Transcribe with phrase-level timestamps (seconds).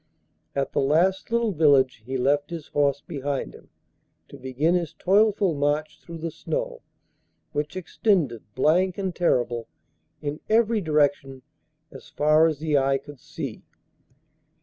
[0.55, 3.69] At the last little village he left his horse behind him,
[4.29, 6.81] to begin his toilful march through the snow,
[7.51, 9.67] which extended, blank and terrible,
[10.19, 11.43] in every direction
[11.91, 13.61] as far as the eye could see.